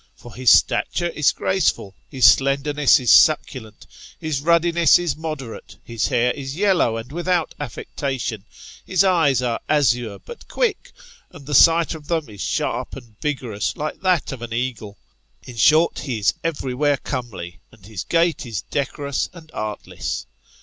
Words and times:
For 0.15 0.33
his 0.33 0.49
stature 0.49 1.09
is 1.09 1.31
graceful, 1.31 1.93
his 2.09 2.25
slendemess 2.25 2.99
is 2.99 3.11
succulent, 3.11 3.85
his 4.19 4.41
ruddinesb 4.41 4.97
is 4.97 5.15
moderate, 5.15 5.77
his 5.83 6.07
hair 6.07 6.31
is 6.31 6.55
yellow 6.55 6.97
and 6.97 7.11
without 7.11 7.53
affectation, 7.59 8.43
his 8.83 9.03
eyes 9.03 9.43
are 9.43 9.59
azure 9.69 10.17
but 10.17 10.47
quick, 10.47 10.91
and 11.29 11.45
the 11.45 11.53
sight 11.53 11.93
of 11.93 12.07
them 12.07 12.29
is 12.29 12.41
sharp 12.41 12.95
and 12.95 13.15
vigor 13.21 13.51
ous 13.51 13.77
like 13.77 13.99
that 14.01 14.31
of 14.31 14.41
an 14.41 14.53
eagle; 14.55 14.97
in 15.43 15.55
short, 15.55 15.99
he 15.99 16.17
is 16.17 16.33
everywhere 16.43 16.97
comely, 16.97 17.59
and 17.71 17.85
his 17.85 18.03
gait 18.03 18.43
is 18.43 18.63
decorous 18.71 19.29
and 19.33 19.51
artless. 19.53 20.25